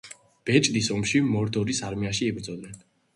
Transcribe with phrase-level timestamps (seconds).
[0.49, 2.73] ბეჭდის ომში მორდორის არმიაში იბრძოდნენ.